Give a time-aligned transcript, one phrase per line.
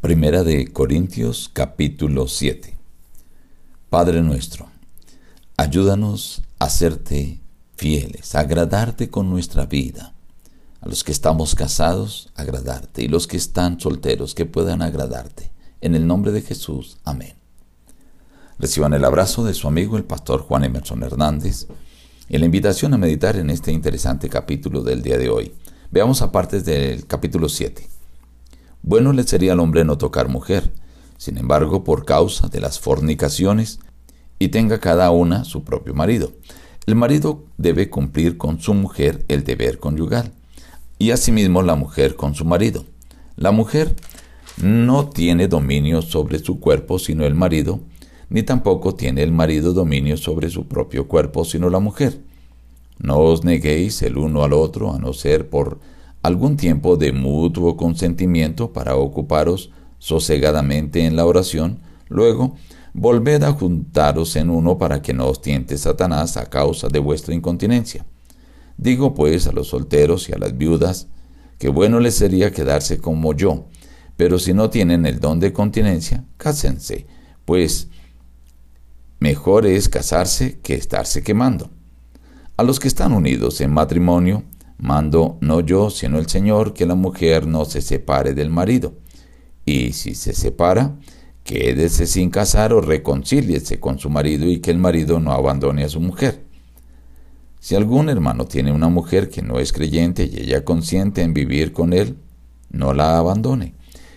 [0.00, 2.74] Primera de Corintios capítulo 7
[3.90, 4.70] Padre nuestro,
[5.58, 7.38] ayúdanos a serte
[7.76, 10.14] fieles, a agradarte con nuestra vida.
[10.80, 13.02] A los que estamos casados, agradarte.
[13.02, 15.52] Y los que están solteros, que puedan agradarte.
[15.82, 16.96] En el nombre de Jesús.
[17.04, 17.34] Amén.
[18.58, 21.66] Reciban el abrazo de su amigo el pastor Juan Emerson Hernández
[22.26, 25.52] y la invitación a meditar en este interesante capítulo del día de hoy.
[25.90, 27.99] Veamos a partes del capítulo 7.
[28.82, 30.72] Bueno le sería al hombre no tocar mujer,
[31.18, 33.80] sin embargo, por causa de las fornicaciones,
[34.38, 36.32] y tenga cada una su propio marido.
[36.86, 40.32] El marido debe cumplir con su mujer el deber conyugal,
[40.98, 42.84] y asimismo la mujer con su marido.
[43.36, 43.94] La mujer
[44.62, 47.80] no tiene dominio sobre su cuerpo sino el marido,
[48.28, 52.20] ni tampoco tiene el marido dominio sobre su propio cuerpo sino la mujer.
[52.98, 55.78] No os neguéis el uno al otro, a no ser por
[56.22, 62.56] algún tiempo de mutuo consentimiento para ocuparos sosegadamente en la oración, luego
[62.92, 67.34] volved a juntaros en uno para que no os tiente Satanás a causa de vuestra
[67.34, 68.04] incontinencia.
[68.76, 71.08] Digo pues a los solteros y a las viudas,
[71.58, 73.66] que bueno les sería quedarse como yo,
[74.16, 77.06] pero si no tienen el don de continencia, cásense,
[77.44, 77.88] pues
[79.18, 81.70] mejor es casarse que estarse quemando.
[82.56, 84.42] A los que están unidos en matrimonio,
[84.80, 88.94] Mando no yo, sino el Señor, que la mujer no se separe del marido.
[89.66, 90.96] Y si se separa,
[91.44, 95.88] quédese sin casar o reconcíliese con su marido y que el marido no abandone a
[95.90, 96.42] su mujer.
[97.60, 101.72] Si algún hermano tiene una mujer que no es creyente y ella consiente en vivir
[101.72, 102.16] con él,
[102.70, 103.74] no la abandone.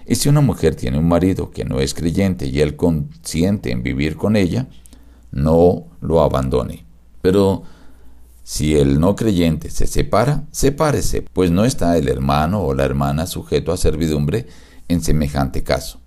[0.08, 3.84] Y si una mujer tiene un marido que no es creyente y él consiente en
[3.84, 4.68] vivir con ella,
[5.32, 6.86] no lo abandone.
[7.22, 7.64] Pero
[8.44, 13.26] si el no creyente se separa, sepárese, pues no está el hermano o la hermana
[13.26, 14.48] sujeto a servidumbre
[14.90, 16.00] en semejante caso.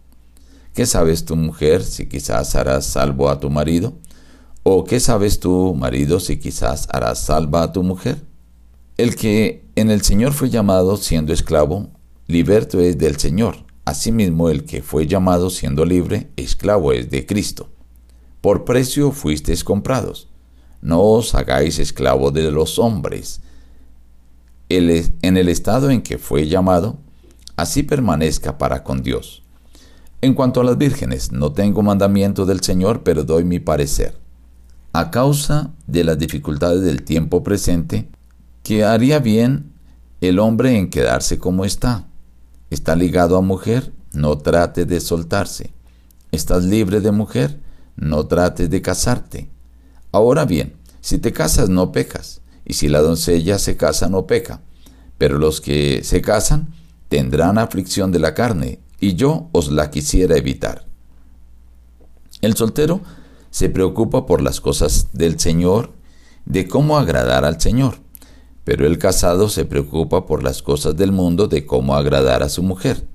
[0.75, 3.95] ¿Qué sabes tu mujer si quizás harás salvo a tu marido?
[4.63, 8.23] ¿O qué sabes tu marido si quizás harás salva a tu mujer?
[8.99, 11.89] El que en el Señor fue llamado siendo esclavo,
[12.27, 13.65] liberto es del Señor.
[13.87, 17.71] Asimismo, el que fue llamado siendo libre, esclavo es de Cristo.
[18.43, 20.29] Por precio fuisteis comprados
[20.81, 23.41] no os hagáis esclavo de los hombres.
[24.69, 26.99] en el estado en que fue llamado,
[27.57, 29.43] así permanezca para con Dios.
[30.23, 34.19] En cuanto a las vírgenes, no tengo mandamiento del Señor, pero doy mi parecer.
[34.93, 38.09] A causa de las dificultades del tiempo presente,
[38.63, 39.73] que haría bien
[40.21, 42.09] el hombre en quedarse como está.
[42.71, 45.73] Está ligado a mujer, no trate de soltarse.
[46.33, 47.61] Estás libre de mujer,
[47.97, 49.49] no trates de casarte.
[50.13, 54.61] Ahora bien, si te casas no pecas, y si la doncella se casa no peca,
[55.19, 56.75] pero los que se casan
[57.09, 60.87] tendrán aflicción de la carne, y yo os la quisiera evitar.
[62.43, 63.01] El soltero
[63.51, 65.93] se preocupa por las cosas del Señor,
[66.45, 67.99] de cómo agradar al Señor,
[68.65, 72.63] pero el casado se preocupa por las cosas del mundo, de cómo agradar a su
[72.63, 73.07] mujer.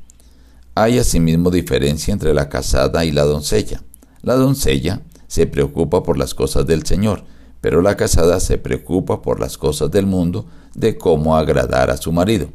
[0.76, 3.84] Hay asimismo diferencia entre la casada y la doncella.
[4.22, 5.02] La doncella
[5.32, 7.24] se preocupa por las cosas del Señor,
[7.62, 12.12] pero la casada se preocupa por las cosas del mundo, de cómo agradar a su
[12.12, 12.50] marido.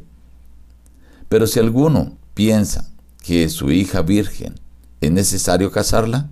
[1.27, 2.87] Pero si alguno piensa
[3.23, 4.59] que su hija virgen
[5.01, 6.29] es necesario casarla,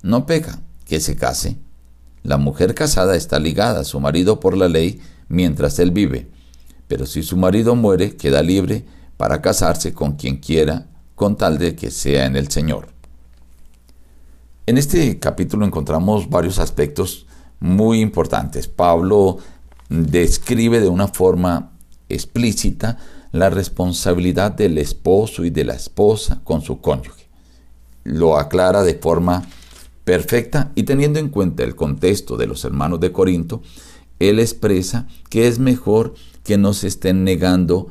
[0.00, 1.56] no peca, que se case.
[2.22, 6.30] La mujer casada está ligada a su marido por la ley mientras él vive,
[6.86, 8.84] pero si su marido muere, queda libre
[9.16, 10.86] para casarse con quien quiera,
[11.16, 12.97] con tal de que sea en el Señor.
[14.68, 17.26] En este capítulo encontramos varios aspectos
[17.58, 18.68] muy importantes.
[18.68, 19.38] Pablo
[19.88, 21.72] describe de una forma
[22.10, 22.98] explícita
[23.32, 27.30] la responsabilidad del esposo y de la esposa con su cónyuge.
[28.04, 29.42] Lo aclara de forma
[30.04, 33.62] perfecta y teniendo en cuenta el contexto de los hermanos de Corinto,
[34.18, 36.12] él expresa que es mejor
[36.44, 37.86] que no se estén negando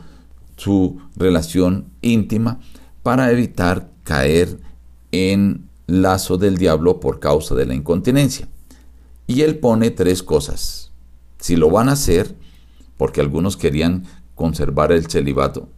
[0.57, 2.59] su relación íntima
[3.01, 4.59] para evitar caer
[5.11, 8.47] en lazo del diablo por causa de la incontinencia.
[9.25, 10.91] Y él pone tres cosas.
[11.39, 12.35] Si lo van a hacer,
[12.97, 14.05] porque algunos querían
[14.35, 15.69] conservar el celibato,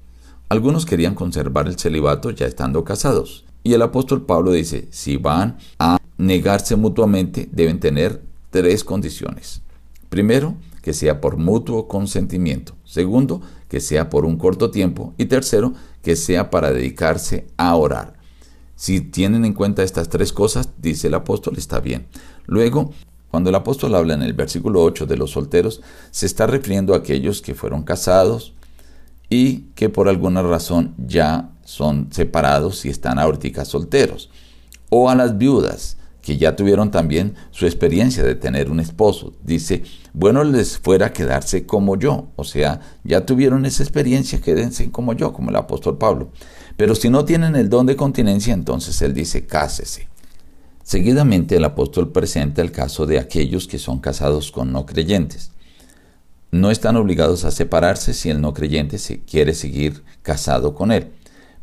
[0.49, 3.45] algunos querían conservar el celibato ya estando casados.
[3.63, 9.61] Y el apóstol Pablo dice, si van a negarse mutuamente, deben tener tres condiciones.
[10.09, 12.73] Primero, que sea por mutuo consentimiento.
[12.83, 15.13] Segundo, que sea por un corto tiempo.
[15.17, 18.18] Y tercero, que sea para dedicarse a orar.
[18.79, 22.07] Si tienen en cuenta estas tres cosas, dice el apóstol, está bien.
[22.45, 22.93] Luego,
[23.29, 25.81] cuando el apóstol habla en el versículo 8 de los solteros,
[26.11, 28.53] se está refiriendo a aquellos que fueron casados
[29.29, 34.29] y que por alguna razón ya son separados y están ahorita solteros.
[34.87, 39.33] O a las viudas que ya tuvieron también su experiencia de tener un esposo.
[39.43, 39.83] Dice,
[40.13, 42.29] bueno les fuera quedarse como yo.
[42.37, 46.31] O sea, ya tuvieron esa experiencia, quédense como yo, como el apóstol Pablo.
[46.79, 50.07] Pero si no tienen el don de continencia, entonces él dice, cásese.
[50.81, 55.51] Seguidamente el apóstol presenta el caso de aquellos que son casados con no creyentes.
[56.51, 61.09] No están obligados a separarse si el no creyente se quiere seguir casado con él.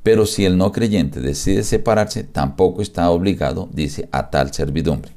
[0.03, 5.13] Pero si el no creyente decide separarse, tampoco está obligado, dice, a tal servidumbre.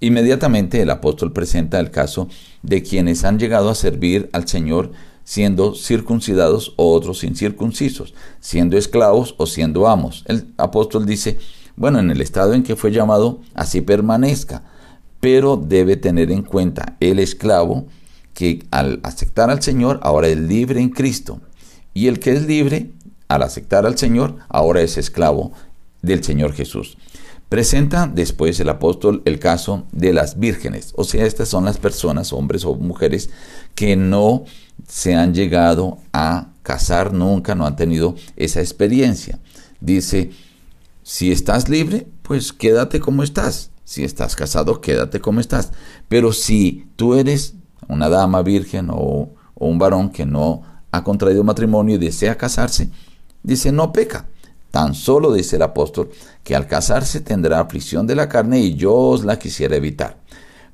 [0.00, 2.30] Inmediatamente el apóstol presenta el caso
[2.62, 4.92] de quienes han llegado a servir al Señor
[5.26, 10.24] siendo circuncidados o otros incircuncisos, siendo esclavos o siendo amos.
[10.28, 11.36] El apóstol dice,
[11.74, 14.62] bueno, en el estado en que fue llamado, así permanezca,
[15.18, 17.86] pero debe tener en cuenta el esclavo
[18.34, 21.40] que al aceptar al Señor ahora es libre en Cristo,
[21.92, 22.92] y el que es libre
[23.26, 25.50] al aceptar al Señor ahora es esclavo
[26.02, 26.98] del Señor Jesús.
[27.48, 32.32] Presenta después el apóstol el caso de las vírgenes, o sea, estas son las personas,
[32.32, 33.30] hombres o mujeres,
[33.74, 34.44] que no
[34.86, 39.38] se han llegado a casar nunca, no han tenido esa experiencia.
[39.80, 40.30] Dice,
[41.02, 43.70] si estás libre, pues quédate como estás.
[43.84, 45.70] Si estás casado, quédate como estás.
[46.08, 47.54] Pero si tú eres
[47.88, 52.90] una dama virgen o, un varón que no ha contraído matrimonio y desea casarse,
[53.42, 54.26] dice, no peca.
[54.70, 56.10] Tan solo dice el apóstol
[56.44, 60.18] que al casarse tendrá aflicción de la carne y yo os la quisiera evitar.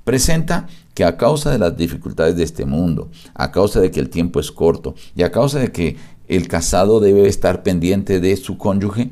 [0.03, 4.11] Presenta que a causa de las dificultades de este mundo, a causa de que el
[4.11, 5.97] tiempo es corto y a causa de que
[6.29, 9.11] el casado debe estar pendiente de su cónyuge,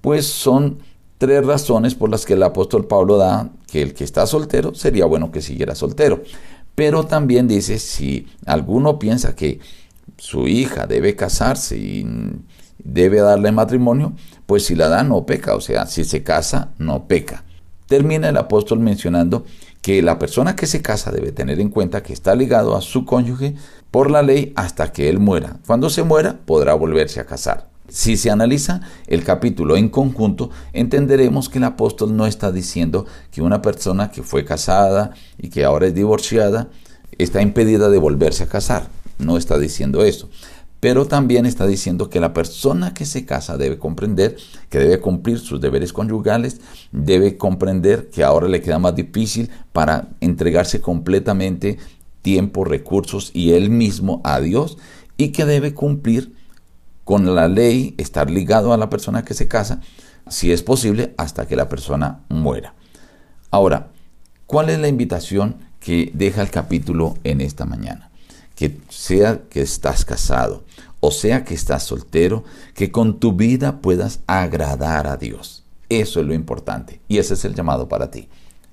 [0.00, 0.78] pues son
[1.18, 5.06] tres razones por las que el apóstol Pablo da que el que está soltero sería
[5.06, 6.22] bueno que siguiera soltero.
[6.74, 9.60] Pero también dice, si alguno piensa que
[10.16, 12.04] su hija debe casarse y
[12.78, 14.12] debe darle matrimonio,
[14.46, 17.44] pues si la da no peca, o sea, si se casa no peca.
[17.86, 19.44] Termina el apóstol mencionando
[19.84, 23.04] que la persona que se casa debe tener en cuenta que está ligado a su
[23.04, 23.54] cónyuge
[23.90, 25.58] por la ley hasta que él muera.
[25.66, 27.68] Cuando se muera podrá volverse a casar.
[27.86, 33.42] Si se analiza el capítulo en conjunto, entenderemos que el apóstol no está diciendo que
[33.42, 36.68] una persona que fue casada y que ahora es divorciada
[37.18, 38.88] está impedida de volverse a casar.
[39.18, 40.30] No está diciendo eso.
[40.84, 44.36] Pero también está diciendo que la persona que se casa debe comprender
[44.68, 46.60] que debe cumplir sus deberes conyugales,
[46.92, 51.78] debe comprender que ahora le queda más difícil para entregarse completamente
[52.20, 54.76] tiempo, recursos y él mismo a Dios
[55.16, 56.34] y que debe cumplir
[57.04, 59.80] con la ley, estar ligado a la persona que se casa,
[60.28, 62.74] si es posible, hasta que la persona muera.
[63.50, 63.88] Ahora,
[64.44, 68.10] ¿cuál es la invitación que deja el capítulo en esta mañana?
[68.54, 70.64] Que sea que estás casado
[71.06, 75.62] o sea que estás soltero, que con tu vida puedas agradar a Dios.
[75.90, 78.30] Eso es lo importante y ese es el llamado para ti.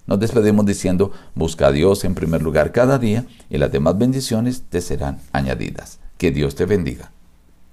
[0.08, 4.64] Nos despedimos diciendo, busca a Dios en primer lugar cada día y las demás bendiciones
[4.70, 6.00] te serán añadidas.
[6.18, 7.12] Que Dios te bendiga.